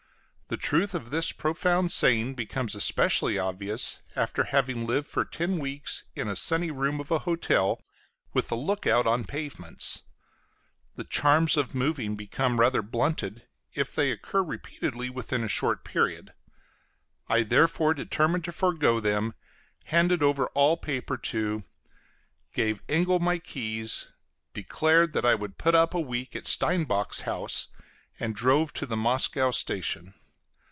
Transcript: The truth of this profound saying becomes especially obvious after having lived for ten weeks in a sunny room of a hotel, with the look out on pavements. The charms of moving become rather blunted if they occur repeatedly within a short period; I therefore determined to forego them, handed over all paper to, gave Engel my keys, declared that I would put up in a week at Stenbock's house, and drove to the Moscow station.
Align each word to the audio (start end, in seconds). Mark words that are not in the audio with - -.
The 0.51 0.57
truth 0.57 0.93
of 0.93 1.11
this 1.11 1.31
profound 1.31 1.93
saying 1.93 2.33
becomes 2.35 2.75
especially 2.75 3.37
obvious 3.39 4.01
after 4.17 4.43
having 4.43 4.85
lived 4.85 5.07
for 5.07 5.23
ten 5.23 5.59
weeks 5.59 6.03
in 6.13 6.27
a 6.27 6.35
sunny 6.35 6.69
room 6.69 6.99
of 6.99 7.09
a 7.09 7.19
hotel, 7.19 7.81
with 8.33 8.49
the 8.49 8.57
look 8.57 8.85
out 8.85 9.07
on 9.07 9.23
pavements. 9.23 10.01
The 10.97 11.05
charms 11.05 11.55
of 11.55 11.73
moving 11.73 12.17
become 12.17 12.59
rather 12.59 12.81
blunted 12.81 13.47
if 13.75 13.95
they 13.95 14.11
occur 14.11 14.41
repeatedly 14.43 15.09
within 15.09 15.41
a 15.41 15.47
short 15.47 15.85
period; 15.85 16.33
I 17.29 17.43
therefore 17.43 17.93
determined 17.93 18.43
to 18.43 18.51
forego 18.51 18.99
them, 18.99 19.35
handed 19.85 20.21
over 20.21 20.47
all 20.47 20.75
paper 20.75 21.15
to, 21.17 21.63
gave 22.53 22.83
Engel 22.89 23.21
my 23.21 23.39
keys, 23.39 24.09
declared 24.53 25.13
that 25.13 25.23
I 25.23 25.33
would 25.33 25.57
put 25.57 25.75
up 25.75 25.93
in 25.95 25.99
a 26.01 26.05
week 26.05 26.35
at 26.35 26.45
Stenbock's 26.45 27.21
house, 27.21 27.69
and 28.19 28.35
drove 28.35 28.73
to 28.73 28.85
the 28.85 28.97
Moscow 28.97 29.51
station. 29.51 30.13